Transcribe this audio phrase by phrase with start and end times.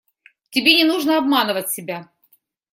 [0.49, 2.09] Тебе не нужно обманывать себя.